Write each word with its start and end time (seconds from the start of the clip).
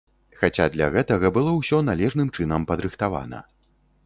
Хаця 0.39 0.65
для 0.75 0.87
гэтага 0.95 1.31
было 1.37 1.53
ўсё 1.59 1.83
належным 1.91 2.33
чынам 2.39 2.67
падрыхтавана. 2.73 3.45